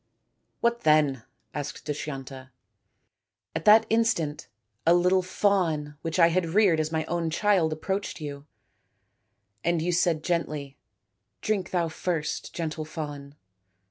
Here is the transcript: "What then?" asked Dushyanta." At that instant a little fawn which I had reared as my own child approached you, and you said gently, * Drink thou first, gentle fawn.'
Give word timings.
"What 0.61 0.81
then?" 0.81 1.25
asked 1.53 1.85
Dushyanta." 1.85 2.49
At 3.55 3.65
that 3.65 3.85
instant 3.87 4.47
a 4.83 4.95
little 4.95 5.21
fawn 5.21 5.95
which 6.01 6.17
I 6.17 6.29
had 6.29 6.47
reared 6.55 6.79
as 6.79 6.91
my 6.91 7.05
own 7.05 7.29
child 7.29 7.71
approached 7.71 8.19
you, 8.19 8.47
and 9.63 9.79
you 9.79 9.91
said 9.91 10.23
gently, 10.23 10.75
* 11.09 11.41
Drink 11.43 11.69
thou 11.69 11.87
first, 11.87 12.51
gentle 12.51 12.83
fawn.' 12.83 13.35